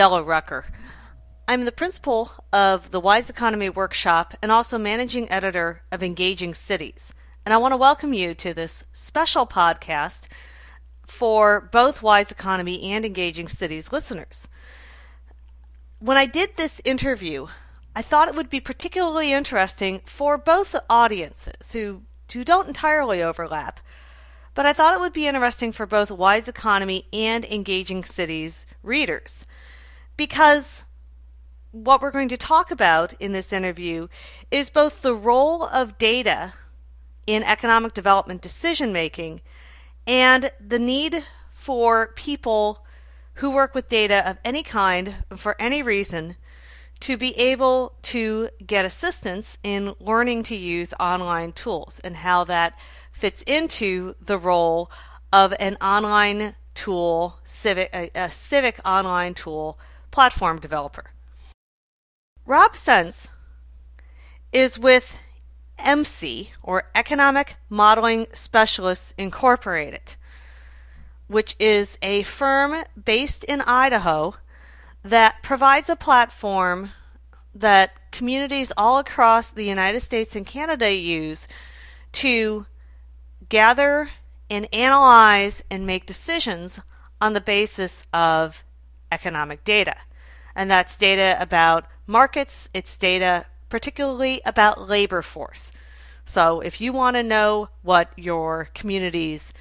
[0.00, 0.64] Della Rucker.
[1.46, 7.12] I'm the principal of the Wise Economy Workshop and also managing editor of Engaging Cities.
[7.44, 10.26] And I want to welcome you to this special podcast
[11.06, 14.48] for both Wise Economy and Engaging Cities listeners.
[15.98, 17.48] When I did this interview,
[17.94, 23.80] I thought it would be particularly interesting for both audiences who, who don't entirely overlap.
[24.54, 29.46] But I thought it would be interesting for both Wise Economy and Engaging Cities readers
[30.20, 30.84] because
[31.70, 34.06] what we're going to talk about in this interview
[34.50, 36.52] is both the role of data
[37.26, 39.40] in economic development decision making
[40.06, 42.84] and the need for people
[43.36, 46.36] who work with data of any kind for any reason
[47.00, 52.78] to be able to get assistance in learning to use online tools and how that
[53.10, 54.90] fits into the role
[55.32, 59.78] of an online tool civic a, a civic online tool
[60.10, 61.10] platform developer.
[62.46, 63.28] Rob Sentz
[64.52, 65.20] is with
[65.78, 70.16] EMSI, or Economic Modeling Specialists Incorporated,
[71.26, 74.34] which is a firm based in Idaho
[75.02, 76.90] that provides a platform
[77.54, 81.48] that communities all across the United States and Canada use
[82.12, 82.66] to
[83.48, 84.10] gather
[84.48, 86.80] and analyze and make decisions
[87.20, 88.64] on the basis of
[89.10, 89.94] economic data.
[90.54, 95.72] And that's data about markets, it's data particularly about labor force.
[96.24, 99.52] So if you want to know what your community's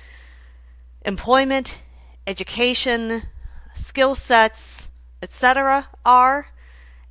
[1.06, 1.81] employment,
[2.28, 3.23] education,
[3.73, 4.89] skill sets,
[5.22, 5.88] etc.
[6.06, 6.47] are,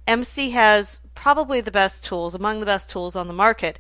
[0.06, 3.78] EMSI has probably the best tools, among the best tools on the market,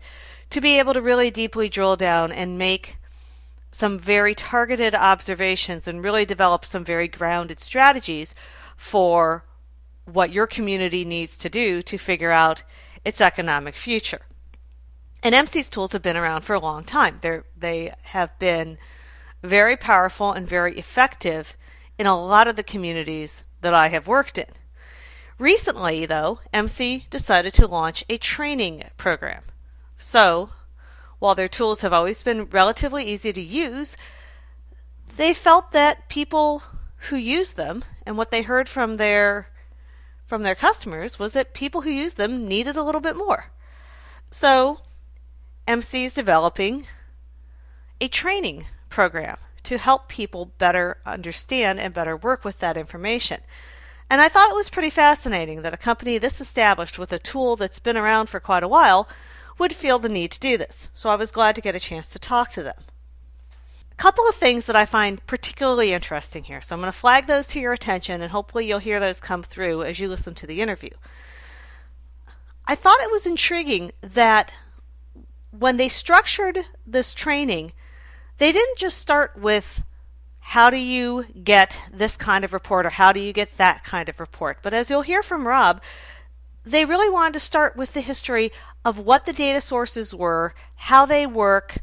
[0.50, 2.97] to be able to really deeply drill down and make
[3.70, 8.34] some very targeted observations and really develop some very grounded strategies
[8.76, 9.44] for
[10.04, 12.62] what your community needs to do to figure out
[13.04, 14.22] its economic future.
[15.22, 17.18] And EMSI's tools have been around for a long time.
[17.20, 18.78] They're, they have been
[19.42, 21.56] very powerful and very effective
[21.98, 24.46] in a lot of the communities that I have worked in.
[25.38, 29.42] Recently, though, EMSI decided to launch a training program.
[29.96, 30.50] So,
[31.18, 33.96] while their tools have always been relatively easy to use,
[35.16, 36.62] they felt that people
[37.08, 39.50] who use them and what they heard from their
[40.26, 43.50] from their customers was that people who used them needed a little bit more.
[44.30, 44.80] So,
[45.66, 46.86] EMSI is developing
[47.98, 53.40] a training program to help people better understand and better work with that information.
[54.10, 57.56] And I thought it was pretty fascinating that a company this established with a tool
[57.56, 59.08] that's been around for quite a while
[59.58, 60.88] would feel the need to do this.
[60.94, 62.76] So I was glad to get a chance to talk to them.
[63.92, 66.60] A couple of things that I find particularly interesting here.
[66.60, 69.42] So I'm going to flag those to your attention and hopefully you'll hear those come
[69.42, 70.90] through as you listen to the interview.
[72.66, 74.52] I thought it was intriguing that
[75.50, 77.72] when they structured this training,
[78.36, 79.82] they didn't just start with
[80.40, 84.08] how do you get this kind of report or how do you get that kind
[84.08, 84.58] of report.
[84.62, 85.82] But as you'll hear from Rob,
[86.70, 88.52] they really wanted to start with the history
[88.84, 91.78] of what the data sources were, how they work,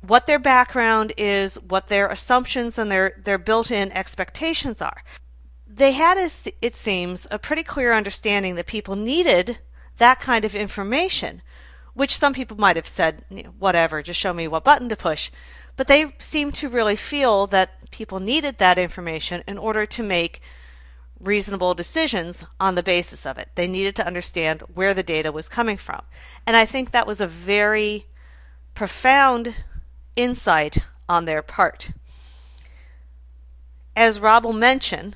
[0.00, 5.02] what their background is, what their assumptions and their, their built in expectations are.
[5.66, 6.18] They had,
[6.60, 9.58] it seems, a pretty clear understanding that people needed
[9.96, 11.40] that kind of information,
[11.94, 13.24] which some people might have said,
[13.58, 15.30] whatever, just show me what button to push.
[15.76, 20.42] But they seemed to really feel that people needed that information in order to make
[21.22, 23.48] reasonable decisions on the basis of it.
[23.54, 26.02] They needed to understand where the data was coming from.
[26.46, 28.06] And I think that was a very
[28.74, 29.54] profound
[30.16, 30.78] insight
[31.08, 31.90] on their part.
[33.94, 35.14] As Rob will mention,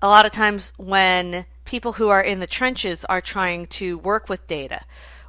[0.00, 4.28] a lot of times when people who are in the trenches are trying to work
[4.28, 4.80] with data,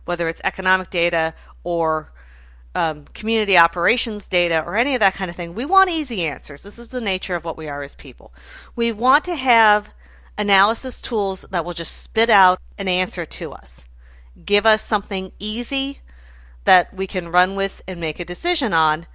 [0.06, 1.34] whether it's economic data
[1.64, 2.13] or
[2.76, 5.54] um, community operations data or any of that kind of thing.
[5.54, 6.64] We want easy answers.
[6.64, 8.34] This is the nature of what we are as people.
[8.76, 9.94] We want to have
[10.38, 13.86] analysis tools that will just spit out an answer to us,
[14.46, 16.00] give us something easy
[16.66, 19.06] that we can run with and make a decision on.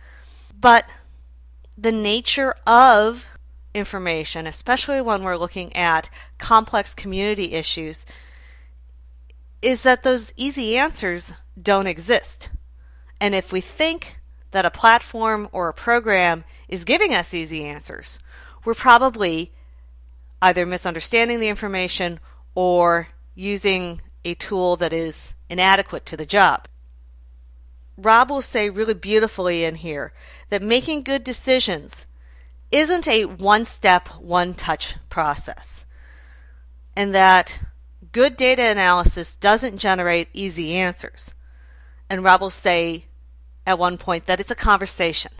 [0.60, 0.88] But
[1.76, 3.26] the nature of
[3.74, 8.06] information, especially when we're looking at complex community issues,
[9.62, 12.50] is that those easy answers don't exist.
[13.20, 14.18] And if we think
[14.50, 18.18] that a platform or a program is giving us easy answers,
[18.64, 19.52] we're probably
[20.40, 22.20] either misunderstanding the information
[22.54, 26.68] or using a tool that is inadequate to the job.
[27.96, 30.12] Rob will say really beautifully in here
[30.48, 32.06] that making good decisions
[32.70, 35.84] isn't a one step, one touch process.
[36.96, 37.60] and that
[38.10, 41.34] good data analysis doesn't generate easy answers.
[42.10, 43.04] And Rob will say
[43.68, 45.30] at one point that it's a conversation,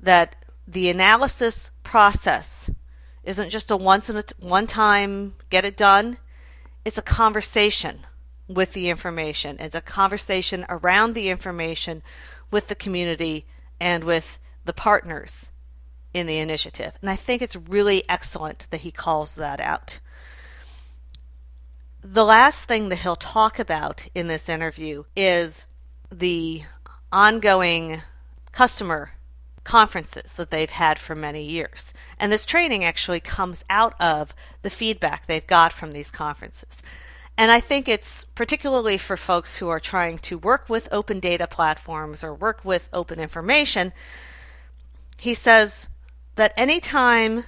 [0.00, 0.34] that
[0.66, 2.68] the analysis process
[3.22, 6.18] isn't just a once in a t- one time get it done.
[6.84, 8.00] It's a conversation
[8.48, 9.58] with the information.
[9.60, 12.02] It's a conversation around the information
[12.50, 13.46] with the community
[13.78, 15.50] and with the partners
[16.12, 16.94] in the initiative.
[17.00, 20.00] And I think it's really excellent that he calls that out.
[22.02, 25.66] The last thing that he'll talk about in this interview is
[26.10, 26.64] the
[27.12, 28.02] ongoing
[28.52, 29.12] customer
[29.64, 31.92] conferences that they've had for many years.
[32.18, 36.82] And this training actually comes out of the feedback they've got from these conferences.
[37.36, 41.46] And I think it's particularly for folks who are trying to work with open data
[41.46, 43.92] platforms or work with open information.
[45.16, 45.88] He says
[46.34, 47.44] that anytime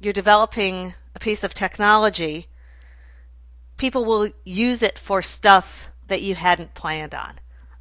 [0.00, 2.46] you're developing a piece of technology,
[3.76, 7.34] people will use it for stuff that you hadn't planned on.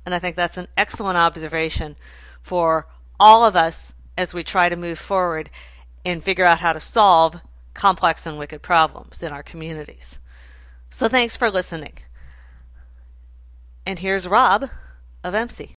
[0.05, 1.95] And I think that's an excellent observation
[2.41, 2.87] for
[3.19, 5.49] all of us as we try to move forward
[6.05, 7.41] and figure out how to solve
[7.73, 10.19] complex and wicked problems in our communities.
[10.89, 11.93] So thanks for listening.
[13.85, 14.69] And here's Rob
[15.23, 15.73] of EMSI.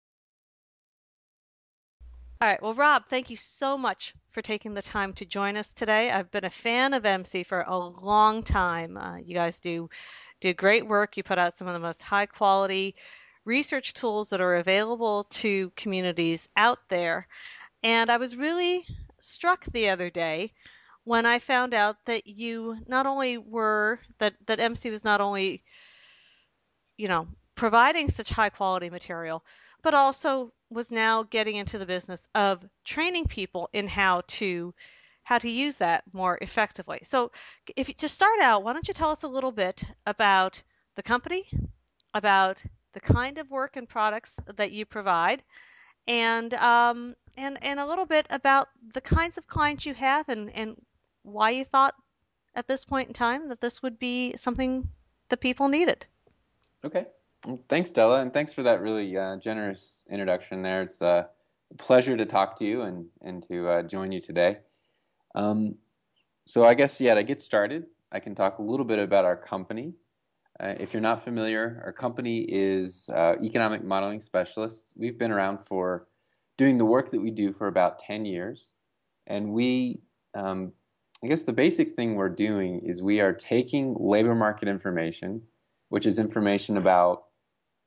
[2.42, 2.62] All right.
[2.62, 6.10] Well, Rob, thank you so much for taking the time to join us today.
[6.10, 8.96] I've been a fan of EMSI for a long time.
[8.96, 9.90] Uh, you guys do
[10.40, 11.18] do great work.
[11.18, 12.94] You put out some of the most high quality
[13.50, 17.26] research tools that are available to communities out there.
[17.82, 18.86] And I was really
[19.18, 20.52] struck the other day
[21.02, 25.64] when I found out that you not only were that that EMSI was not only
[26.96, 27.26] you know
[27.56, 29.42] providing such high quality material,
[29.82, 34.72] but also was now getting into the business of training people in how to
[35.24, 37.00] how to use that more effectively.
[37.02, 37.32] So,
[37.76, 40.62] if to start out, why don't you tell us a little bit about
[40.94, 41.48] the company,
[42.14, 45.42] about the kind of work and products that you provide,
[46.06, 50.50] and um, and and a little bit about the kinds of clients you have and
[50.54, 50.76] and
[51.22, 51.94] why you thought
[52.54, 54.88] at this point in time that this would be something
[55.28, 56.06] that people needed.
[56.84, 57.06] Okay.
[57.46, 60.82] Well, thanks, Della, and thanks for that really uh, generous introduction there.
[60.82, 61.24] It's uh,
[61.70, 64.58] a pleasure to talk to you and, and to uh, join you today.
[65.34, 65.76] Um,
[66.46, 69.36] so, I guess, yeah, to get started, I can talk a little bit about our
[69.36, 69.94] company
[70.60, 74.92] uh, if you're not familiar, our company is uh, Economic Modeling Specialists.
[74.96, 76.06] We've been around for
[76.58, 78.72] doing the work that we do for about 10 years.
[79.26, 80.00] And we,
[80.34, 80.72] um,
[81.24, 85.40] I guess the basic thing we're doing is we are taking labor market information,
[85.88, 87.24] which is information about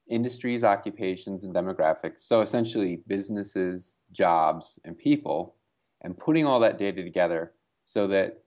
[0.10, 2.22] industries, occupations, and demographics.
[2.22, 5.56] So essentially, businesses, jobs, and people,
[6.02, 7.54] and putting all that data together
[7.84, 8.43] so that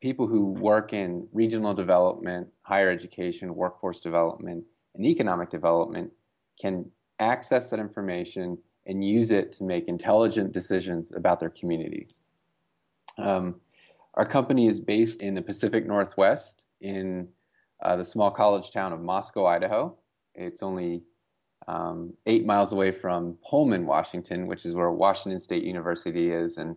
[0.00, 4.64] people who work in regional development, higher education, workforce development,
[4.94, 6.10] and economic development
[6.60, 8.56] can access that information
[8.86, 12.20] and use it to make intelligent decisions about their communities.
[13.18, 13.60] Um,
[14.14, 17.28] our company is based in the Pacific Northwest in
[17.82, 19.96] uh, the small college town of Moscow, Idaho.
[20.34, 21.02] It's only
[21.68, 26.56] um, eight miles away from Pullman, Washington, which is where Washington State University is.
[26.56, 26.76] And,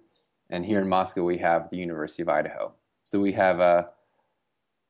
[0.50, 2.74] and here in Moscow, we have the University of Idaho.
[3.04, 3.88] So we have a uh,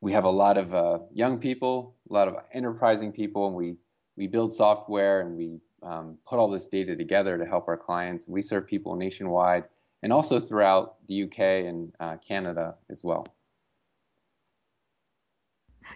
[0.01, 3.75] we have a lot of uh, young people, a lot of enterprising people, and we
[4.15, 8.27] we build software and we um, put all this data together to help our clients.
[8.27, 9.63] We serve people nationwide
[10.03, 13.25] and also throughout the UK and uh, Canada as well.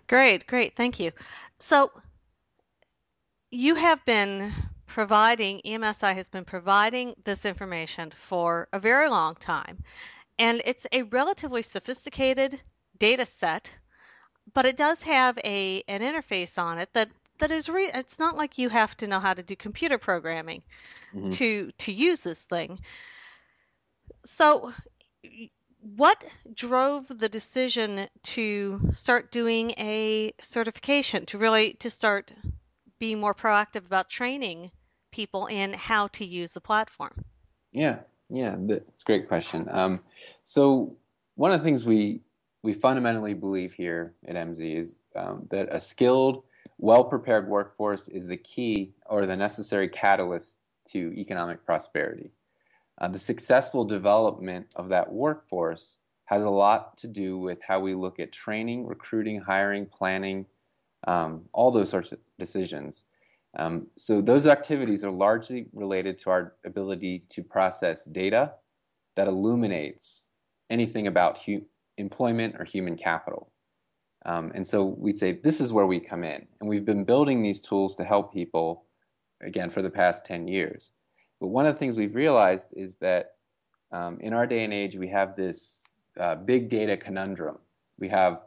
[0.07, 1.11] Great, great, thank you.
[1.59, 1.91] So
[3.51, 4.53] you have been
[4.87, 9.77] providing EMSI has been providing this information for a very long time.
[10.39, 12.61] And it's a relatively sophisticated
[12.99, 13.75] data set,
[14.53, 18.35] but it does have a an interface on it that that is re- it's not
[18.35, 20.63] like you have to know how to do computer programming
[21.13, 21.29] mm-hmm.
[21.29, 22.79] to to use this thing.
[24.23, 24.73] So
[25.95, 32.33] what drove the decision to start doing a certification to really to start
[32.99, 34.71] being more proactive about training
[35.11, 37.23] people in how to use the platform?
[37.71, 39.67] Yeah, yeah, that's a great question.
[39.71, 40.01] Um,
[40.43, 40.95] so
[41.35, 42.21] one of the things we
[42.63, 46.43] we fundamentally believe here at EMSI is um, that a skilled,
[46.79, 52.31] well-prepared workforce is the key or the necessary catalyst to economic prosperity.
[52.99, 57.93] Uh, the successful development of that workforce has a lot to do with how we
[57.93, 60.45] look at training, recruiting, hiring, planning,
[61.07, 63.05] um, all those sorts of decisions.
[63.57, 68.53] Um, so those activities are largely related to our ability to process data
[69.15, 70.29] that illuminates
[70.69, 71.65] anything about hu-
[71.97, 73.51] employment or human capital.
[74.25, 76.45] Um, and so we'd say, this is where we come in.
[76.59, 78.85] And we've been building these tools to help people,
[79.41, 80.91] again, for the past 10 years.
[81.39, 83.31] But one of the things we've realized is that
[83.91, 85.83] um, in our day and age, we have this
[86.19, 87.57] uh, big data conundrum.
[87.97, 88.41] We have,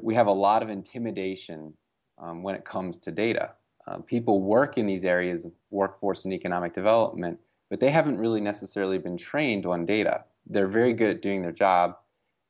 [0.00, 1.74] we have a lot of intimidation
[2.18, 3.52] um, when it comes to data.
[3.86, 8.40] Uh, people work in these areas of workforce and economic development, but they haven't really
[8.40, 10.24] necessarily been trained on data.
[10.46, 11.96] They're very good at doing their job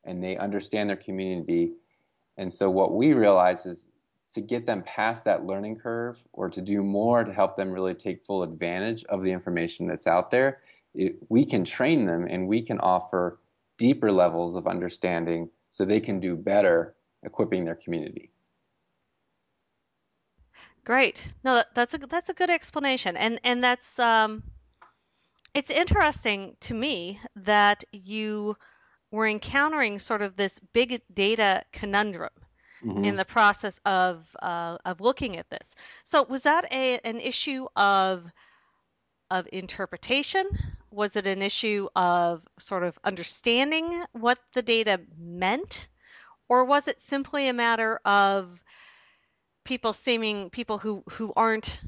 [0.03, 1.73] and they understand their community
[2.37, 3.89] and so what we realize is
[4.33, 7.93] to get them past that learning curve or to do more to help them really
[7.93, 10.61] take full advantage of the information that's out there,
[10.95, 13.39] it, we can train them and we can offer
[13.77, 18.31] deeper levels of understanding so they can do better equipping their community.
[20.85, 21.33] Great.
[21.43, 24.43] No, that's a that's a good explanation, and and that's um,
[25.53, 28.57] it's interesting to me that you
[29.11, 32.31] we're encountering sort of this big data conundrum
[32.83, 33.05] mm-hmm.
[33.05, 35.75] in the process of uh, of looking at this.
[36.03, 38.25] So was that a an issue of
[39.31, 40.45] of interpretation?
[40.91, 45.87] Was it an issue of sort of understanding what the data meant,
[46.49, 48.63] or was it simply a matter of
[49.63, 51.81] people seeming people who who aren't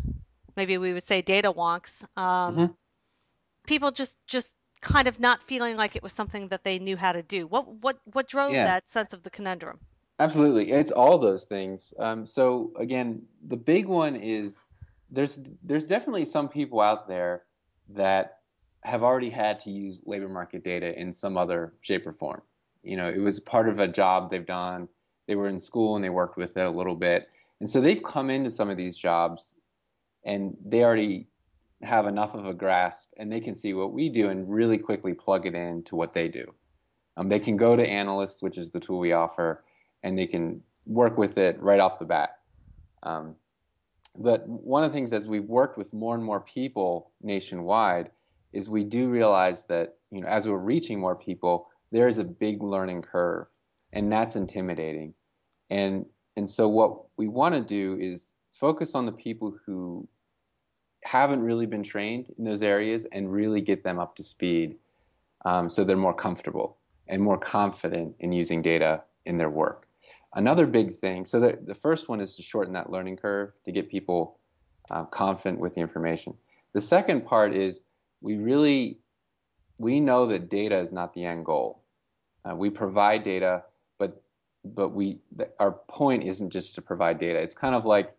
[0.55, 2.65] maybe we would say data wonks um, mm-hmm.
[3.65, 4.55] people just just
[4.85, 7.47] kind of not feeling like it was something that they knew how to do.
[7.47, 8.65] What what what drove yeah.
[8.65, 9.79] that sense of the conundrum?
[10.19, 11.93] Absolutely, it's all those things.
[11.99, 14.63] Um, so again, the big one is
[15.09, 17.43] there's there's definitely some people out there
[17.89, 18.39] that
[18.83, 22.41] have already had to use labor market data in some other shape or form.
[22.83, 24.87] You know, it was part of a job they've done.
[25.27, 27.29] They were in school and they worked with it a little bit,
[27.59, 29.55] and so they've come into some of these jobs,
[30.23, 31.27] and they already
[31.81, 35.13] have enough of a grasp and they can see what we do and really quickly
[35.13, 36.53] plug it into what they do.
[37.17, 39.63] Um, they can go to Analyst, which is the tool we offer,
[40.03, 42.39] and they can work with it right off the bat.
[43.03, 43.35] Um,
[44.17, 48.11] but one of the things as we've worked with more and more people nationwide
[48.53, 52.23] is we do realize that you know as we're reaching more people, there is a
[52.23, 53.47] big learning curve,
[53.93, 55.13] and that's intimidating.
[55.69, 56.05] And
[56.37, 60.07] and so what we want to do is focus on the people who
[61.03, 64.75] haven't really been trained in those areas and really get them up to speed
[65.45, 66.77] um, so they're more comfortable
[67.07, 69.87] and more confident in using data in their work.
[70.35, 73.71] Another big thing, so the, the first one is to shorten that learning curve to
[73.71, 74.39] get people
[74.91, 76.33] uh, confident with the information.
[76.73, 77.81] The second part is
[78.21, 78.97] we really,
[79.77, 81.83] we know that data is not the end goal.
[82.43, 83.63] Uh, we provide data,
[84.73, 85.19] but we
[85.59, 87.39] our point isn't just to provide data.
[87.39, 88.13] It's kind of like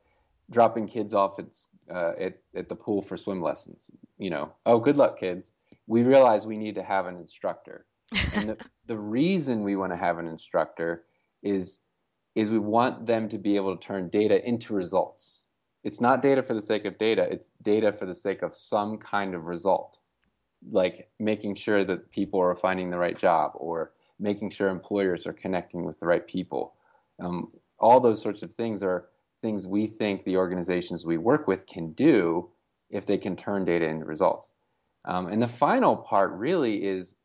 [0.50, 1.46] dropping kids off at,
[1.90, 3.90] uh, at, at the pool for swim lessons.
[4.18, 5.52] You know, oh, good luck, kids.
[5.86, 7.86] We realize we need to have an instructor.
[8.34, 11.04] and the, the reason we want to have an instructor
[11.42, 11.80] is,
[12.34, 15.46] is we want them to be able to turn data into results.
[15.84, 18.98] It's not data for the sake of data, it's data for the sake of some
[18.98, 19.98] kind of result,
[20.70, 25.32] like making sure that people are finding the right job or making sure employers are
[25.32, 26.74] connecting with the right people.
[27.20, 29.08] Um, all those sorts of things are
[29.42, 32.48] things we think the organizations we work with can do
[32.90, 34.54] if they can turn data into results.
[35.04, 37.16] Um, and the final part really is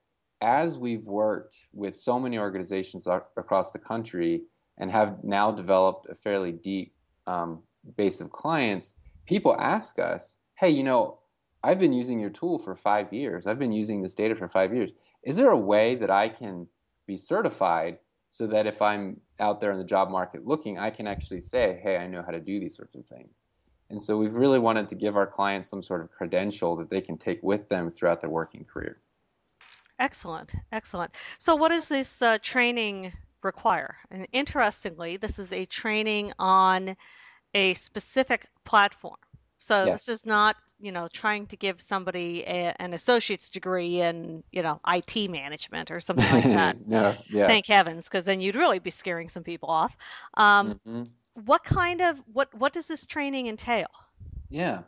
[0.41, 4.43] as we've worked with so many organizations across the country
[4.77, 6.93] and have now developed a fairly deep
[7.27, 7.61] um,
[7.95, 8.93] base of clients,
[9.25, 11.19] people ask us, hey, you know,
[11.63, 13.45] I've been using your tool for five years.
[13.45, 14.91] I've been using this data for five years.
[15.23, 16.67] Is there a way that I can
[17.11, 17.97] be certified
[18.29, 21.79] so that if I'm out there in the job market looking, I can actually say,
[21.83, 23.43] hey, I know how to do these sorts of things.
[23.89, 27.01] And so we've really wanted to give our clients some sort of credential that they
[27.01, 29.01] can take with them throughout their working career.
[29.99, 31.11] Excellent, excellent.
[31.37, 33.11] So, what does this uh, training
[33.43, 33.97] require?
[34.09, 36.95] And interestingly, this is a training on
[37.53, 39.17] a specific platform.
[39.57, 40.05] So yes.
[40.05, 44.61] this is not, you know, trying to give somebody a, an associate's degree in, you
[44.61, 46.87] know, IT management or something like that.
[46.87, 47.47] no, yeah.
[47.47, 49.95] Thank heavens, because then you'd really be scaring some people off.
[50.35, 51.03] Um, mm-hmm.
[51.45, 53.87] What kind of what what does this training entail?
[54.49, 54.81] Yeah,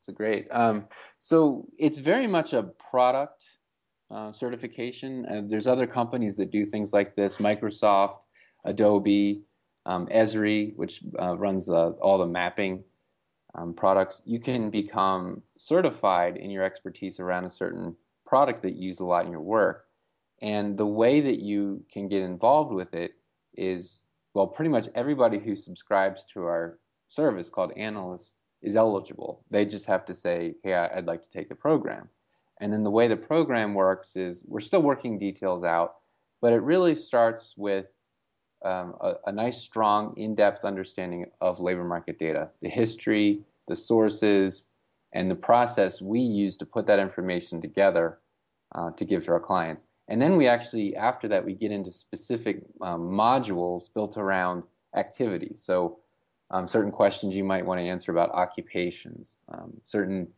[0.00, 0.48] it's a great.
[0.50, 0.86] Um,
[1.18, 3.44] so it's very much a product
[4.10, 5.26] uh, certification.
[5.26, 8.16] Uh, there's other companies that do things like this: Microsoft,
[8.64, 9.42] Adobe,
[9.84, 12.82] um, Esri, which uh, runs uh, all the mapping
[13.54, 18.88] um, products, you can become certified in your expertise around a certain product that you
[18.88, 19.86] use a lot in your work.
[20.42, 23.12] And the way that you can get involved with it
[23.54, 26.78] is well, pretty much everybody who subscribes to our
[27.08, 29.44] service called Analyst is eligible.
[29.50, 32.08] They just have to say, hey, I'd like to take the program.
[32.60, 35.96] And then the way the program works is we're still working details out,
[36.40, 37.90] but it really starts with
[38.64, 44.68] um, a, a, nice, strong, in-depth understanding of labor market data, the history, the sources,
[45.12, 48.18] and the process we use to put that information together
[48.74, 49.84] uh, to give to our clients.
[50.08, 54.64] And then we actually, after that, we get into specific um, modules built around
[54.96, 55.62] activities.
[55.64, 55.98] So
[56.50, 60.28] um, certain questions you might want to answer about occupations, um, certain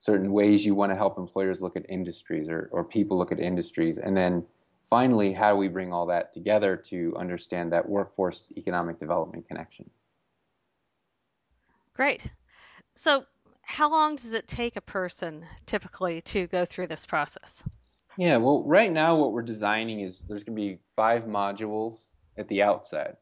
[0.00, 3.38] certain ways you want to help employers look at industries or, or people look at
[3.38, 4.44] industries, and then
[4.92, 9.88] finally, how do we bring all that together to understand that workforce economic development connection?
[11.94, 12.26] Great.
[12.94, 13.24] So,
[13.62, 17.64] how long does it take a person typically to go through this process?
[18.18, 22.46] Yeah, well, right now, what we're designing is there's going to be five modules at
[22.48, 23.20] the outset,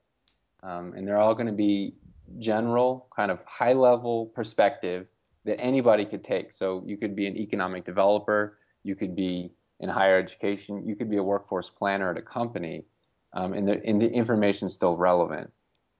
[0.65, 1.95] um, and they're all going to be
[2.41, 5.07] general, kind of high level perspective
[5.45, 6.51] that anybody could take.
[6.51, 11.11] So, you could be an economic developer, you could be in higher education, you could
[11.11, 12.85] be a workforce planner at a company,
[13.33, 15.57] um, and, the, and the information is still relevant.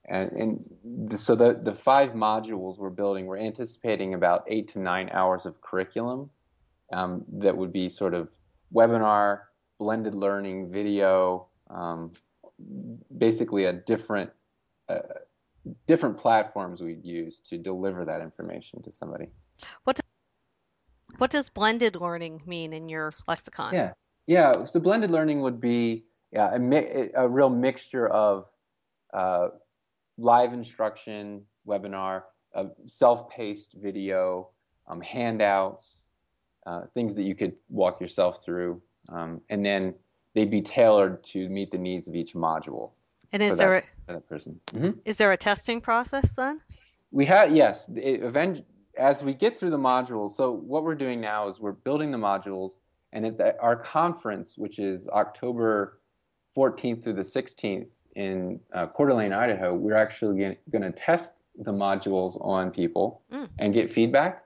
[0.09, 5.09] And, and so the, the five modules we're building, we're anticipating about eight to nine
[5.13, 6.31] hours of curriculum
[6.93, 8.37] um, that would be sort of
[8.75, 9.41] webinar,
[9.79, 12.11] blended learning, video, um,
[13.17, 14.31] basically a different
[14.89, 14.99] uh,
[15.87, 19.27] different platforms we'd use to deliver that information to somebody.
[19.85, 20.00] What
[21.21, 23.75] what does blended learning mean in your lexicon?
[23.75, 23.93] Yeah,
[24.27, 24.65] yeah.
[24.65, 28.47] So blended learning would be yeah, a, mi- a real mixture of
[29.13, 29.49] uh,
[30.17, 32.23] live instruction, webinar,
[32.55, 34.49] uh, self-paced video,
[34.89, 36.09] um, handouts,
[36.67, 39.95] uh, things that you could walk yourself through, um, and then
[40.35, 42.93] they'd be tailored to meet the needs of each module.
[43.33, 44.59] And is there that, a, that person?
[44.73, 44.99] Mm-hmm.
[45.05, 46.61] Is there a testing process then?
[47.13, 47.89] We have yes.
[47.91, 48.65] It, event,
[49.01, 52.19] as we get through the modules, so what we're doing now is we're building the
[52.19, 52.81] modules,
[53.13, 56.01] and at the, our conference, which is October
[56.55, 61.73] 14th through the 16th in uh, Coeur d'Alene, Idaho, we're actually going to test the
[61.73, 63.49] modules on people mm.
[63.59, 64.45] and get feedback.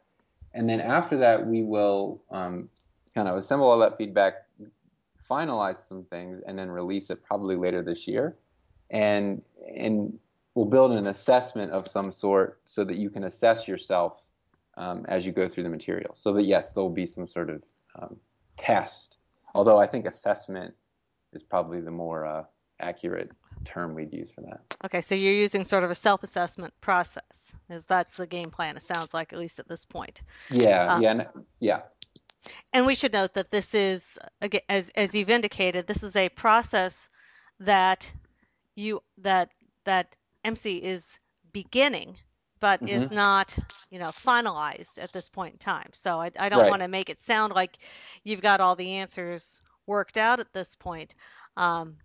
[0.55, 2.69] And then after that, we will um,
[3.15, 4.35] kind of assemble all that feedback,
[5.29, 8.37] finalize some things, and then release it probably later this year.
[8.91, 9.43] And
[9.75, 10.17] and
[10.55, 14.29] we'll build an assessment of some sort so that you can assess yourself
[14.77, 16.15] um, as you go through the material.
[16.15, 17.65] So that yes, there will be some sort of
[18.01, 18.17] um,
[18.57, 19.19] test.
[19.55, 20.75] Although I think assessment
[21.33, 22.45] is probably the more uh,
[22.81, 23.31] accurate
[23.65, 24.61] term we'd use for that.
[24.85, 28.77] Okay, so you're using sort of a self-assessment process, is that's the game plan?
[28.77, 30.23] It sounds like, at least at this point.
[30.51, 31.25] Yeah, um, yeah,
[31.61, 31.81] yeah.
[32.73, 34.19] And we should note that this is,
[34.69, 37.09] as as you've indicated, this is a process
[37.61, 38.13] that
[38.75, 39.51] you that
[39.85, 41.19] that EMSI is
[41.53, 42.17] beginning,
[42.65, 42.97] but mm-hmm.
[42.97, 43.55] is not,
[43.91, 45.91] you know, finalized at this point in time.
[45.93, 46.71] So I, I don't right.
[46.71, 47.77] want to make it sound like
[48.23, 51.15] you've got all the answers worked out at this point.
[51.59, 51.97] Um,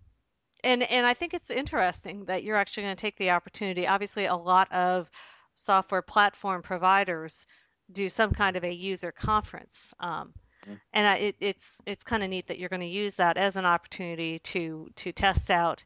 [0.62, 3.86] and and I think it's interesting that you're actually going to take the opportunity.
[3.86, 5.10] Obviously, a lot of
[5.54, 7.46] software platform providers
[7.90, 10.34] do some kind of a user conference, um,
[10.66, 10.74] mm-hmm.
[10.92, 13.56] and I, it, it's it's kind of neat that you're going to use that as
[13.56, 15.82] an opportunity to to test out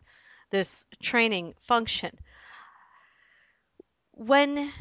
[0.50, 2.18] this training function.
[4.16, 4.72] When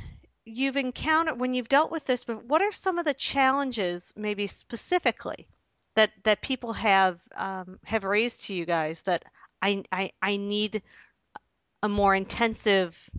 [0.46, 4.48] you've encountered when you've dealt with this, but what are some of the challenges, maybe
[4.48, 5.48] specifically,
[5.96, 9.26] that that people have um, have raised to you guys that
[9.62, 10.82] I, I, I need
[11.82, 13.10] a more intensive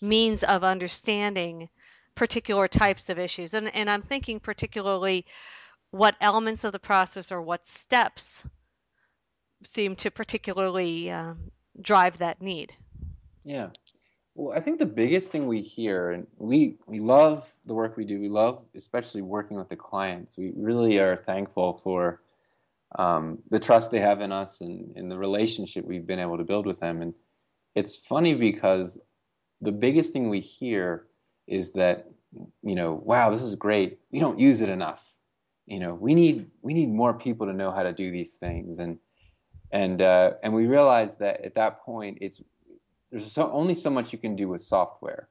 [0.00, 1.68] means of understanding
[2.14, 3.54] particular types of issues.
[3.54, 5.24] And, and I'm thinking particularly
[5.92, 8.44] what elements of the process or what steps
[9.62, 12.72] seem to particularly um, drive that need.
[13.44, 13.68] Yeah.
[14.38, 18.04] Well, I think the biggest thing we hear, and we, we love the work we
[18.04, 20.36] do, we love especially working with the clients.
[20.36, 22.22] We really are thankful for
[23.00, 26.44] um, the trust they have in us and, and the relationship we've been able to
[26.44, 27.02] build with them.
[27.02, 27.14] And
[27.74, 29.02] it's funny because
[29.60, 31.08] the biggest thing we hear
[31.48, 32.08] is that,
[32.62, 33.98] you know, wow, this is great.
[34.12, 35.14] We don't use it enough.
[35.66, 38.78] You know, we need we need more people to know how to do these things.
[38.78, 39.00] And
[39.72, 42.40] and uh, and we realize that at that point, it's
[43.10, 45.28] there's so, only so much you can do with software.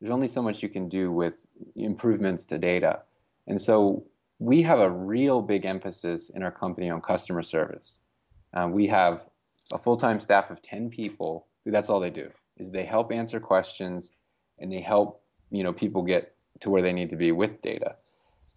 [0.00, 3.02] There's only so much you can do with improvements to data.
[3.46, 4.04] And so
[4.38, 7.98] we have a real big emphasis in our company on customer service.
[8.52, 9.28] Uh, we have
[9.72, 13.40] a full-time staff of 10 people who that's all they do is they help answer
[13.40, 14.12] questions
[14.58, 17.96] and they help you know people get to where they need to be with data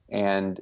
[0.10, 0.60] and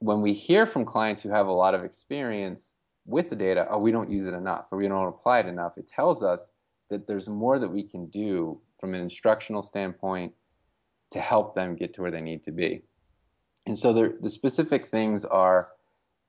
[0.00, 3.78] when we hear from clients who have a lot of experience with the data oh
[3.78, 6.50] we don't use it enough or we don't apply it enough it tells us
[6.90, 10.32] that there's more that we can do from an instructional standpoint
[11.10, 12.82] to help them get to where they need to be
[13.66, 15.68] and so the specific things are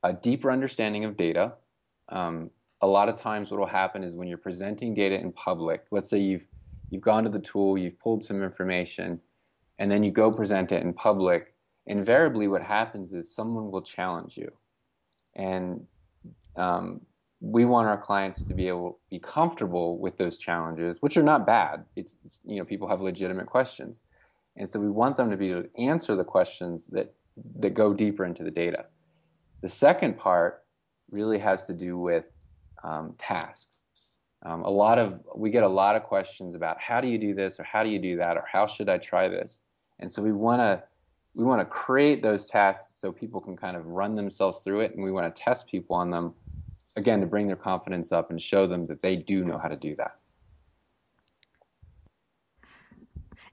[0.03, 1.53] a deeper understanding of data,
[2.09, 2.49] um,
[2.81, 6.09] a lot of times what will happen is when you're presenting data in public, let's
[6.09, 6.45] say you've
[6.89, 9.19] you've gone to the tool, you've pulled some information,
[9.77, 11.53] and then you go present it in public,
[11.85, 14.51] invariably what happens is someone will challenge you.
[15.35, 15.85] And
[16.55, 17.01] um,
[17.39, 21.23] we want our clients to be able to be comfortable with those challenges, which are
[21.23, 21.85] not bad.
[21.95, 24.01] It's, it's, you know people have legitimate questions,
[24.55, 27.13] and so we want them to be able to answer the questions that
[27.59, 28.85] that go deeper into the data.
[29.61, 30.63] The second part
[31.11, 32.25] really has to do with
[32.83, 34.17] um, tasks.
[34.43, 37.35] Um, a lot of we get a lot of questions about how do you do
[37.35, 39.61] this or how do you do that or how should I try this,
[39.99, 40.83] and so we want to
[41.35, 44.95] we want to create those tasks so people can kind of run themselves through it,
[44.95, 46.33] and we want to test people on them
[46.97, 49.75] again to bring their confidence up and show them that they do know how to
[49.75, 50.17] do that.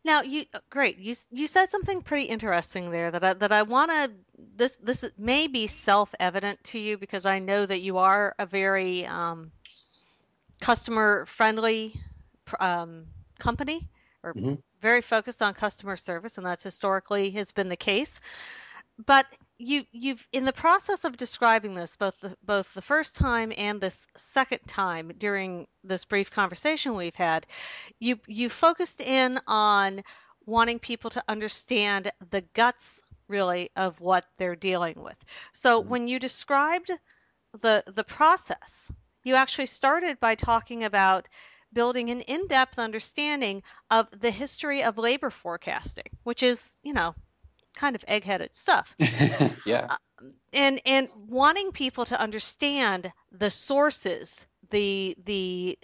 [0.05, 3.63] Now you uh, great you you said something pretty interesting there that I, that I
[3.63, 4.11] want to
[4.57, 8.45] this this may be self evident to you because I know that you are a
[8.45, 9.51] very um,
[10.61, 11.99] customer friendly
[12.61, 13.07] um,
[13.39, 13.89] company
[14.23, 14.55] or mm-hmm.
[14.83, 18.21] very focused on customer service and that's historically has been the case
[19.07, 19.27] but
[19.59, 23.81] you you've in the process of describing this both the, both the first time and
[23.81, 27.47] this second time during this brief conversation we've had
[28.01, 30.03] you you focused in on
[30.47, 35.91] wanting people to understand the guts really of what they're dealing with so mm-hmm.
[35.91, 36.91] when you described
[37.61, 38.91] the the process
[39.23, 41.29] you actually started by talking about
[41.73, 47.15] building an in-depth understanding of the history of labor forecasting which is you know
[47.75, 48.95] kind of egg-headed stuff.
[49.67, 49.87] yeah.
[49.89, 49.97] Uh,
[50.53, 55.79] and and wanting people to understand the sources, the the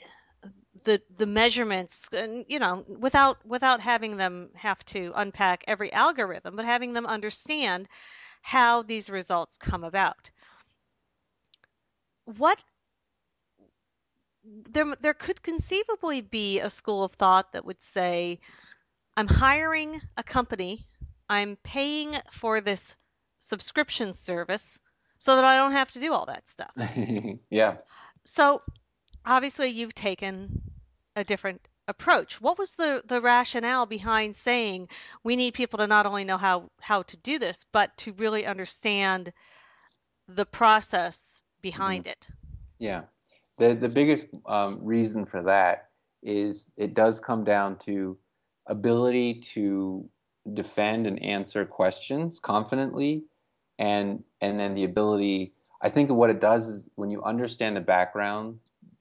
[0.84, 6.56] the the measurements and you know without without having them have to unpack every algorithm
[6.56, 7.86] but having them understand
[8.42, 10.30] how these results come about
[12.24, 12.64] what
[14.44, 18.38] there there could conceivably be a school of thought that would say
[19.16, 20.86] i'm hiring a company
[21.30, 22.96] I'm paying for this
[23.38, 24.80] subscription service
[25.18, 26.72] so that I don't have to do all that stuff.
[27.50, 27.76] yeah.
[28.24, 28.62] So
[29.24, 30.60] obviously you've taken
[31.14, 32.40] a different approach.
[32.40, 34.88] What was the, the rationale behind saying
[35.22, 38.44] we need people to not only know how, how to do this, but to really
[38.44, 39.32] understand
[40.26, 42.10] the process behind mm-hmm.
[42.10, 42.28] it?
[42.80, 43.02] Yeah.
[43.58, 45.90] The, the biggest um, reason for that
[46.24, 48.18] is it does come down to
[48.66, 50.08] ability to
[50.54, 53.24] defend and answer questions confidently
[53.78, 57.80] and and then the ability i think what it does is when you understand the
[57.80, 58.58] background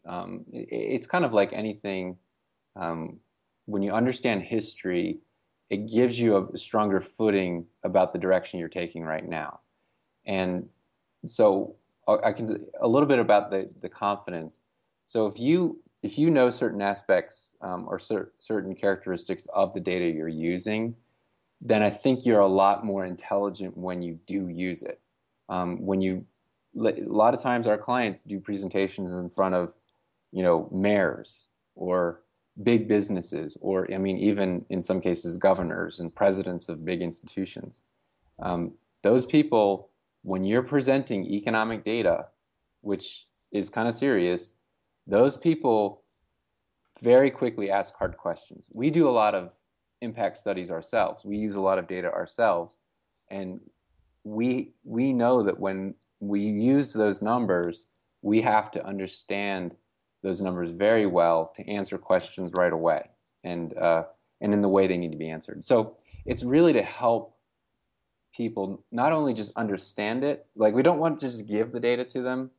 [0.08, 2.18] um, it, it's kind of like anything
[2.76, 3.20] um,
[3.66, 5.20] when you understand history
[5.70, 9.60] it gives you a stronger footing about the direction you're taking right now.
[10.26, 10.68] And
[11.26, 11.76] so
[12.08, 14.62] uh, i can a little bit about the, the confidence.
[15.06, 19.80] So if you if you know certain aspects um, or cer- certain characteristics of the
[19.80, 20.96] data you're using
[21.62, 25.02] then I think you're a lot more intelligent when you do use it.
[25.50, 26.26] Um, when you,
[26.80, 29.76] a lot of times our clients do presentations in front of,
[30.32, 32.22] you know, mayors or
[32.64, 37.84] big businesses, or I mean, even in some cases, governors and presidents of big institutions.
[38.40, 39.90] Um, those people,
[40.24, 42.28] when you're presenting economic data,
[42.82, 44.56] which is kind of serious,
[45.08, 46.04] those people
[47.02, 48.68] very quickly ask hard questions.
[48.72, 49.52] We do a lot of
[50.02, 51.26] impact studies ourselves.
[51.26, 52.80] We use a lot of data ourselves,
[53.30, 53.60] and
[54.24, 57.88] we we know that when we use those numbers,
[58.22, 59.76] we have to understand
[60.22, 63.10] those numbers very well to answer questions right away,
[63.44, 64.04] and uh,
[64.42, 65.66] and in the way they need to be answered.
[65.66, 67.36] So it's really to help
[68.36, 72.06] people not only just understand it, like we don't want to just give the data
[72.06, 72.52] to them,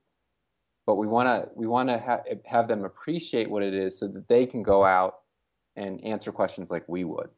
[0.86, 4.08] but we want to we want to ha- have them appreciate what it is so
[4.08, 5.20] that they can go out
[5.76, 7.30] and answer questions like we would.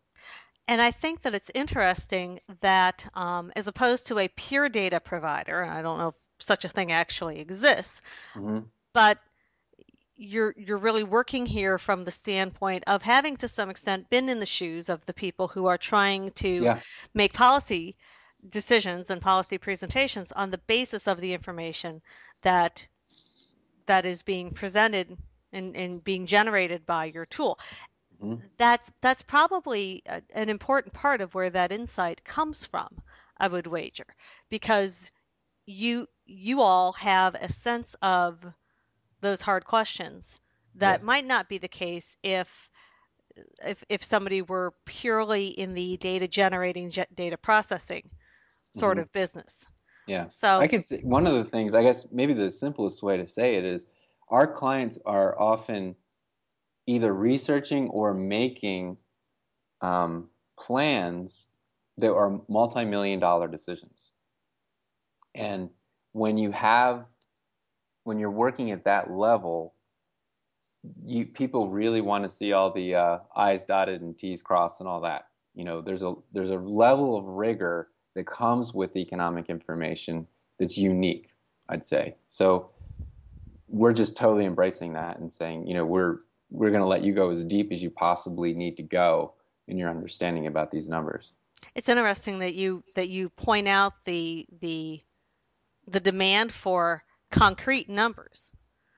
[0.68, 5.64] And I think that it's interesting that, um, as opposed to a pure data provider,
[5.64, 8.00] I don't know if such a thing actually exists,
[8.34, 8.60] mm-hmm.
[8.92, 9.18] but
[10.14, 14.38] you're you're really working here from the standpoint of having to some extent been in
[14.38, 16.80] the shoes of the people who are trying to yeah.
[17.12, 17.96] make policy
[18.50, 22.00] decisions and policy presentations on the basis of the information
[22.42, 22.86] that
[23.86, 25.16] that is being presented
[25.52, 27.58] and, and being generated by your tool
[28.22, 28.46] mm-hmm.
[28.56, 32.88] that's that's probably a, an important part of where that insight comes from.
[33.38, 34.06] I would wager
[34.50, 35.10] because
[35.66, 38.38] you you all have a sense of
[39.20, 40.40] those hard questions
[40.74, 41.06] that yes.
[41.06, 42.70] might not be the case if
[43.64, 48.08] if if somebody were purely in the data generating data processing
[48.74, 49.02] sort mm-hmm.
[49.02, 49.68] of business
[50.06, 53.16] yeah so i could say one of the things i guess maybe the simplest way
[53.16, 53.86] to say it is
[54.28, 55.94] our clients are often
[56.86, 58.96] either researching or making
[59.80, 61.50] um, plans
[61.98, 64.12] that are multi-million dollar decisions.
[65.34, 65.70] And
[66.12, 67.08] when you have,
[68.04, 69.74] when you're working at that level,
[71.04, 74.88] you people really want to see all the uh, I's dotted and T's crossed and
[74.88, 75.28] all that.
[75.54, 80.26] You know, there's a there's a level of rigor that comes with economic information
[80.58, 81.28] that's unique.
[81.68, 82.66] I'd say so.
[83.68, 86.18] We're just totally embracing that and saying, you know, we're
[86.52, 89.32] we're going to let you go as deep as you possibly need to go
[89.66, 91.32] in your understanding about these numbers.
[91.74, 95.00] It's interesting that you that you point out the the
[95.86, 98.52] the demand for concrete numbers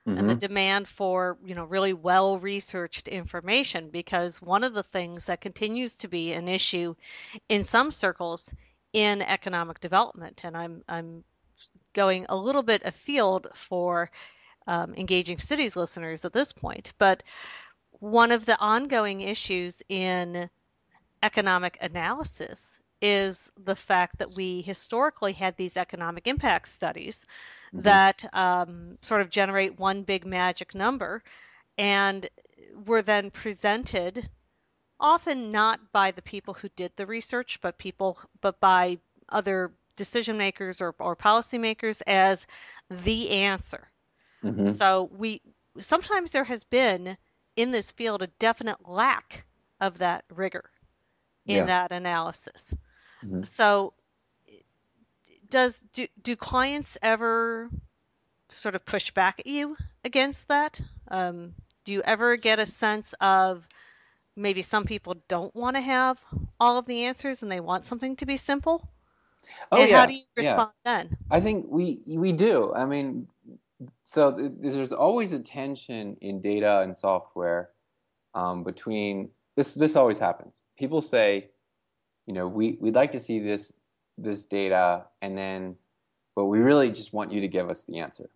[0.07, 0.17] mm-hmm.
[0.17, 0.39] and the mm-hmm.
[0.39, 5.95] demand for you know really well researched information because one of the things that continues
[5.97, 6.95] to be an issue
[7.49, 8.53] in some circles
[8.93, 11.23] in economic development and I'm I'm
[11.93, 14.11] going a little bit afield for
[14.67, 16.93] um, engaging cities listeners at this point.
[16.97, 17.23] But
[17.99, 20.49] one of the ongoing issues in
[21.23, 27.25] economic analysis is the fact that we historically had these economic impact studies
[27.67, 27.81] mm-hmm.
[27.81, 31.23] that um, sort of generate one big magic number
[31.77, 32.29] and
[32.85, 34.29] were then presented
[34.99, 38.97] often not by the people who did the research but people but by
[39.29, 42.47] other decision makers or, or policymakers as
[42.89, 43.89] the answer
[44.45, 44.65] Mm-hmm.
[44.65, 45.41] So we
[45.79, 47.17] sometimes there has been
[47.55, 49.45] in this field a definite lack
[49.81, 50.69] of that rigor
[51.45, 51.65] in yeah.
[51.65, 52.73] that analysis.
[53.23, 53.43] Mm-hmm.
[53.43, 53.93] So
[55.49, 57.69] does do, do clients ever
[58.49, 60.79] sort of push back at you against that?
[61.09, 61.53] Um,
[61.83, 63.67] do you ever get a sense of
[64.35, 66.19] maybe some people don't want to have
[66.59, 68.87] all of the answers and they want something to be simple?
[69.71, 69.99] Oh, and yeah.
[69.99, 70.97] how do you respond yeah.
[70.97, 71.17] then?
[71.29, 72.73] I think we we do.
[72.73, 73.27] I mean,
[74.03, 77.69] so th- there's always a tension in data and software
[78.33, 79.73] um, between this.
[79.73, 80.65] This always happens.
[80.77, 81.49] People say,
[82.25, 83.73] you know, we we'd like to see this
[84.17, 85.75] this data, and then,
[86.35, 88.29] but we really just want you to give us the answer.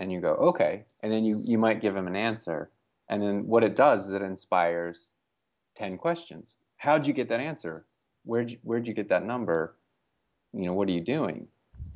[0.00, 2.70] And you go, okay, and then you you might give them an answer,
[3.08, 5.18] and then what it does is it inspires
[5.76, 6.56] ten questions.
[6.76, 7.86] How'd you get that answer?
[8.24, 9.76] Where'd you, where'd you get that number?
[10.52, 11.48] You know, what are you doing?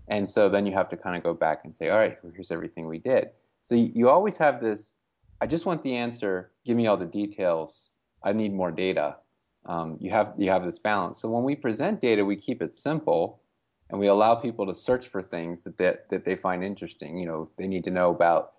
[0.08, 2.50] And so then you have to kind of go back and say, all right, here's
[2.50, 3.28] everything we did.
[3.60, 4.96] So you, always have this
[5.40, 7.92] I just want the answer, give me all the details.
[8.24, 9.16] I need more data.
[9.66, 11.20] Um, you, have, you have this balance.
[11.20, 13.40] So when we present data, we keep it simple
[13.90, 17.16] and we allow people to search for things that, that, that they find interesting.
[17.16, 18.52] You know, they need to know about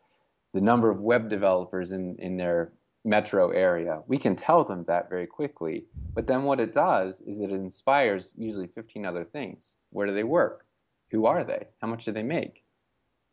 [0.54, 2.72] the number of web developers in, in their
[3.04, 4.02] metro area.
[4.08, 5.86] We can tell them that very quickly.
[6.14, 9.76] But then what it does is it inspires usually 15 other things.
[9.90, 10.66] Where do they work?
[11.12, 11.67] Who are they?
[11.82, 12.63] How much do they make?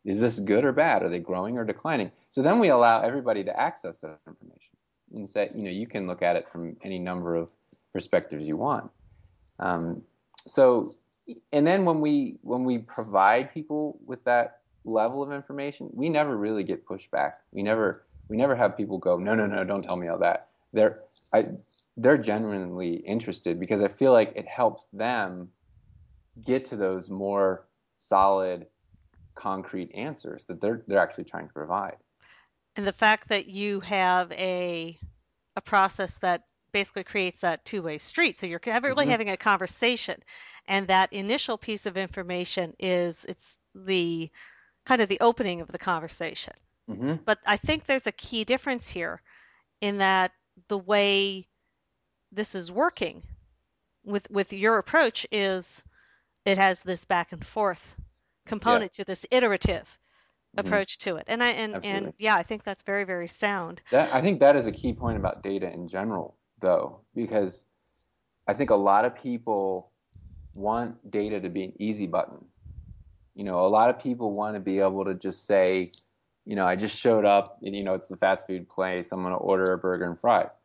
[0.05, 1.03] Is this good or bad?
[1.03, 2.11] Are they growing or declining?
[2.29, 4.77] So then we allow everybody to access that information
[5.13, 7.53] and say, you know, you can look at it from any number of
[7.93, 8.89] perspectives you want.
[9.59, 10.01] Um,
[10.45, 10.89] so,
[11.51, 16.37] and then when we when we provide people with that level of information, we never
[16.37, 17.33] really get pushback.
[17.51, 20.47] We never we never have people go, no, no, no, don't tell me all that.
[20.73, 20.99] They're
[21.33, 21.45] I,
[21.97, 25.49] they're genuinely interested because I feel like it helps them
[26.45, 27.66] get to those more
[27.97, 28.67] solid,
[29.35, 31.97] concrete answers that they're they're actually trying to provide.
[32.75, 34.97] And the fact that you have a
[35.55, 39.09] a process that basically creates that two-way street so you're really mm-hmm.
[39.09, 40.15] having a conversation
[40.67, 44.29] and that initial piece of information is it's the
[44.85, 46.53] kind of the opening of the conversation
[46.89, 47.15] mm-hmm.
[47.25, 49.21] but i think there's a key difference here
[49.81, 50.31] in that
[50.67, 51.47] the way
[52.31, 53.23] this is working
[54.03, 55.83] with with your approach is
[56.47, 57.97] it has this back and forth
[58.45, 59.03] component yeah.
[59.03, 59.99] to this iterative
[60.55, 60.65] mm-hmm.
[60.65, 61.25] approach to it.
[61.27, 63.81] And i and, and yeah i think that's very very sound.
[63.91, 67.65] That, i think that is a key point about data in general though because
[68.47, 69.91] i think a lot of people
[70.55, 72.43] want data to be an easy button.
[73.35, 75.91] You know a lot of people want to be able to just say
[76.45, 79.11] you know i just showed up and you know it's the fast food place.
[79.11, 80.55] I'm going to order a burger and fries.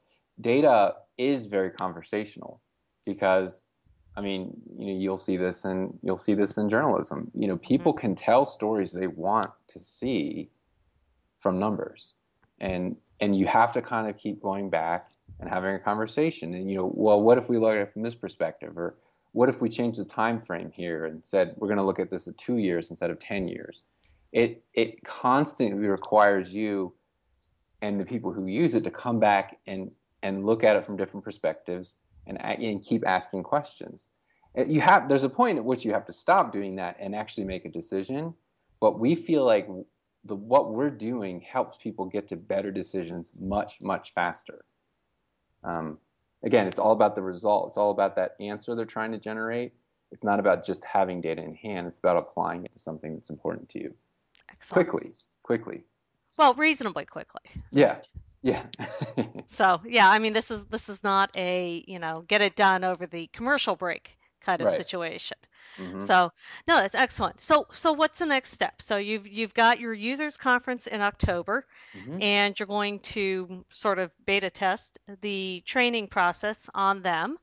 [0.40, 2.62] Data is very conversational
[3.05, 3.66] because
[4.16, 7.31] I mean, you know, you'll see this and you'll see this in journalism.
[7.35, 8.01] You know, people mm-hmm.
[8.01, 10.51] can tell stories they want to see
[11.40, 12.14] from numbers,
[12.61, 16.55] and and you have to kind of keep going back and having a conversation.
[16.55, 18.96] And you know, well, what if we look at it from this perspective, or
[19.33, 22.11] what if we change the time frame here and said we're going to look at
[22.11, 23.83] this at two years instead of ten years?
[24.33, 26.92] It it constantly requires you
[27.81, 30.96] and the people who use it to come back and and look at it from
[30.96, 31.96] different perspectives
[32.27, 34.09] and, and keep asking questions.
[34.67, 37.45] You have there's a point at which you have to stop doing that and actually
[37.45, 38.35] make a decision.
[38.81, 39.69] But we feel like
[40.25, 44.65] the what we're doing helps people get to better decisions much much faster.
[45.65, 45.99] Um,
[46.43, 47.69] again, it's all about the result.
[47.69, 49.73] It's all about that answer they're trying to generate.
[50.11, 51.87] It's not about just having data in hand.
[51.87, 53.95] It's about applying it to something that's important to you.
[54.51, 54.89] Excellent.
[54.89, 55.83] Quickly, quickly.
[56.37, 57.41] Well, reasonably quickly.
[57.71, 57.97] Yeah.
[58.42, 58.62] Yeah.
[59.46, 62.85] so yeah, I mean, this is this is not a you know get it done
[62.85, 64.74] over the commercial break kind of right.
[64.74, 65.38] situation.
[65.78, 66.00] Mm-hmm.
[66.00, 66.31] So
[66.66, 67.40] no, that's excellent.
[67.40, 68.83] So so what's the next step?
[68.83, 72.20] So you've you've got your users conference in October, mm-hmm.
[72.20, 77.38] and you're going to sort of beta test the training process on them.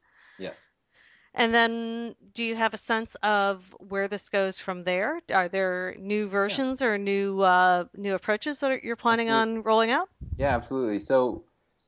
[1.39, 5.21] And then, do you have a sense of where this goes from there?
[5.34, 9.58] Are there new versions or new uh, new approaches that you're planning absolutely.
[9.60, 10.10] on rolling out?
[10.36, 10.99] Yeah, absolutely.
[10.99, 11.45] So,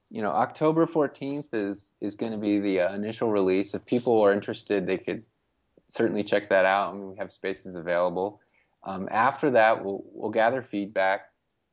[0.09, 3.73] you know, October 14th is is going to be the uh, initial release.
[3.73, 5.25] If people are interested, they could
[5.89, 6.93] certainly check that out.
[6.93, 8.39] I mean, we have spaces available.
[8.85, 11.25] Um, after that, we'll we'll gather feedback.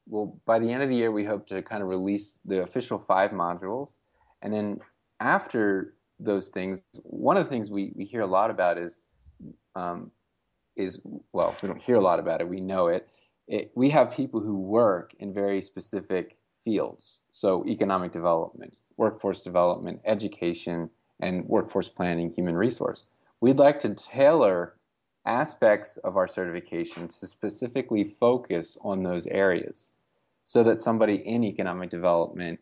[0.09, 2.99] We'll by the end of the year, we hope to kind of release the official
[2.99, 3.99] five modules,
[4.43, 4.81] and then
[5.21, 8.97] after those things, one of the things we, we hear a lot about is
[9.75, 10.11] um,
[10.77, 10.99] is
[11.33, 12.49] well, we don't hear a lot about it.
[12.49, 13.09] We know it.
[13.47, 13.71] it.
[13.75, 20.91] We have people who work in very specific fields, so economic development, workforce development, education,
[21.21, 23.07] and workforce planning, human resource.
[23.41, 24.75] We'd like to tailor
[25.27, 29.97] aspects of our certification to specifically focus on those areas
[30.45, 32.59] so that somebody in economic development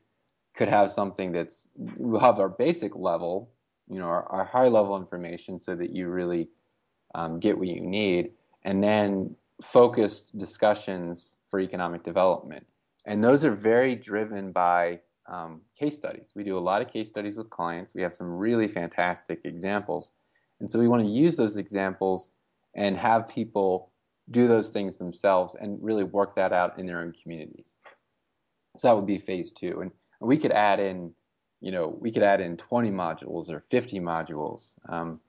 [0.57, 3.51] could have something that's we'll have our basic level,
[3.89, 6.49] you know, our, our high level information so that you really
[7.15, 8.33] um, get what you need,
[8.65, 12.67] and then focused discussions for economic development.
[13.07, 16.33] And those are very driven by um, case studies.
[16.35, 17.95] We do a lot of case studies with clients.
[17.95, 20.13] We have some really fantastic examples.
[20.61, 22.31] And so we want to use those examples
[22.75, 23.93] and have people
[24.31, 27.75] do those things themselves and really work that out in their own communities.
[28.77, 29.81] So that would be phase two.
[29.81, 31.13] And we could add in,
[31.61, 35.21] you know, we could add in 20 modules or 50 modules um,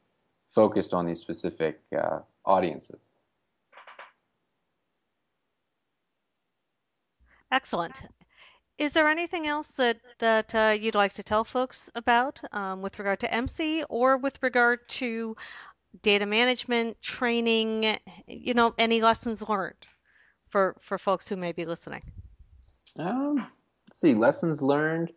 [0.47, 3.09] focused on these specific uh, audiences.
[7.51, 8.01] Excellent.
[8.77, 12.99] Is there anything else that that uh, you'd like to tell folks about um, with
[12.99, 15.35] regard to EMSI or with regard to
[16.03, 17.97] data management training?
[18.27, 19.87] You know, any lessons learned
[20.49, 22.03] for for folks who may be listening?
[22.99, 23.47] Um,
[23.97, 25.11] see, lessons learned.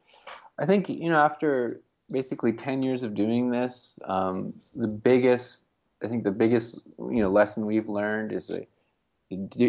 [0.58, 1.80] I think you know after
[2.12, 5.66] basically ten years of doing this, um, the biggest
[6.02, 8.66] I think the biggest you know lesson we've learned is that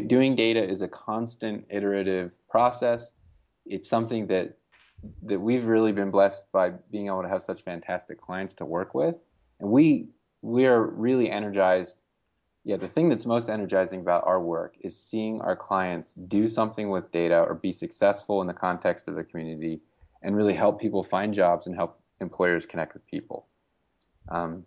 [0.07, 3.13] doing data is a constant iterative process
[3.65, 4.57] it's something that
[5.23, 8.93] that we've really been blessed by being able to have such fantastic clients to work
[8.93, 9.15] with,
[9.59, 10.07] and we
[10.41, 12.00] we are really energized.
[12.63, 16.89] Yeah, the thing that's most energizing about our work is seeing our clients do something
[16.89, 19.81] with data or be successful in the context of the community
[20.21, 23.47] and really help people find jobs and help employers connect with people.
[24.29, 24.63] Um,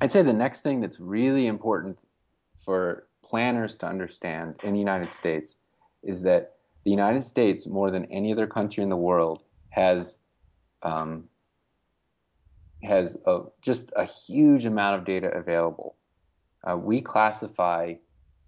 [0.00, 1.96] I'd say the next thing that's really important
[2.58, 5.56] for planners to understand in the United States
[6.02, 10.18] is that the United States, more than any other country in the world, has
[10.82, 11.28] um,
[12.82, 15.94] has a, just a huge amount of data available.
[16.68, 17.94] Uh, we classify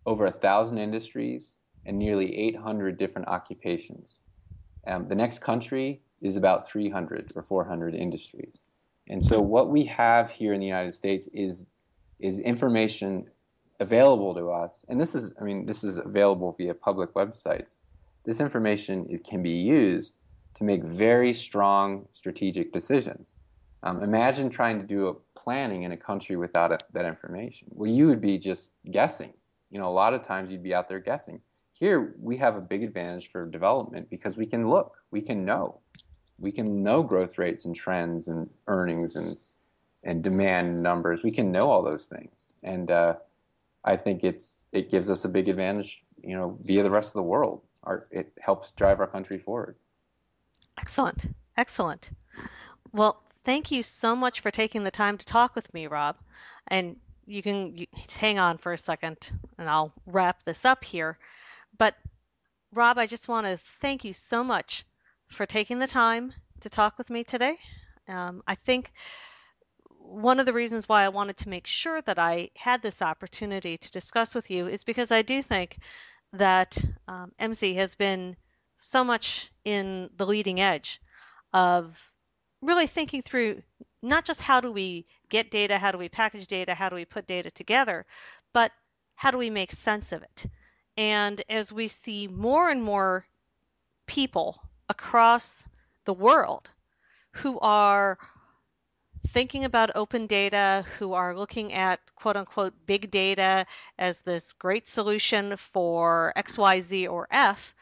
[0.06, 4.20] over a thousand industries and nearly 800 different occupations.
[4.86, 8.60] Um, the next country is about 300 or 400 industries.
[9.08, 11.66] And so what we have here in the United States is
[12.20, 13.26] is information
[13.80, 17.76] available to us, and this is I mean this is available via public websites
[18.24, 20.16] this information is, can be used
[20.56, 23.36] to make very strong strategic decisions.
[23.84, 27.68] Um, imagine trying to do a planning in a country without a, that information.
[27.70, 29.32] Well, you would be just guessing.
[29.70, 31.40] You know, a lot of times you'd be out there guessing.
[31.72, 35.80] Here, we have a big advantage for development because we can look, we can know.
[36.38, 39.36] We can know growth rates and trends and earnings and,
[40.02, 41.22] and demand numbers.
[41.22, 42.54] We can know all those things.
[42.62, 43.14] And uh,
[43.84, 47.14] I think it's, it gives us a big advantage, you know, via the rest of
[47.14, 49.76] the world our, it helps drive our country forward.
[50.78, 51.26] Excellent.
[51.56, 52.10] Excellent.
[52.92, 56.16] Well, thank you so much for taking the time to talk with me, Rob.
[56.68, 57.86] And you can you,
[58.16, 61.18] hang on for a second and I'll wrap this up here.
[61.78, 61.94] But,
[62.72, 64.84] Rob, I just want to thank you so much
[65.28, 67.56] for taking the time to talk with me today.
[68.08, 68.92] Um, I think
[69.98, 73.78] one of the reasons why I wanted to make sure that I had this opportunity
[73.78, 75.78] to discuss with you is because I do think
[76.34, 76.76] that
[77.08, 78.36] um, EMSI has been
[78.76, 81.00] so much in the leading edge
[81.52, 81.98] of
[82.66, 83.62] really thinking through
[84.02, 87.04] not just how do we get data, how do we package data, how do we
[87.04, 88.04] put data together,
[88.52, 88.72] but
[89.14, 90.46] how do we make sense of it?
[90.96, 93.26] And as we see more and more
[94.06, 95.66] people across
[96.04, 96.70] the world
[97.32, 98.18] who are
[99.28, 103.66] thinking about open data, who are looking at quote unquote big data
[103.98, 107.74] as this great solution for X, Y, Z, or F,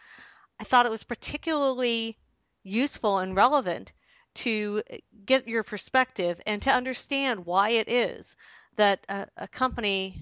[0.60, 2.16] I thought it was particularly
[2.62, 3.92] useful and relevant
[4.34, 4.82] to
[5.26, 8.36] get your perspective and to understand why it is
[8.76, 10.20] that a, a company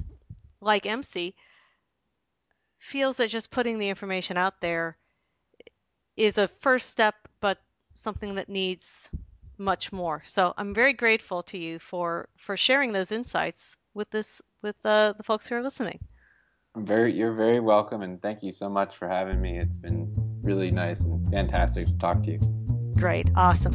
[0.60, 1.34] like EMSI
[2.78, 4.96] feels that just putting the information out there
[6.16, 7.58] is a first step, but
[7.94, 9.10] something that needs
[9.58, 10.22] much more.
[10.24, 15.12] So I'm very grateful to you for for sharing those insights with this with uh,
[15.12, 16.00] the folks who are listening.
[16.74, 19.58] I'm very you're very welcome and thank you so much for having me.
[19.58, 22.59] It's been really nice and fantastic to talk to you.
[22.96, 23.28] Great.
[23.36, 23.72] Awesome.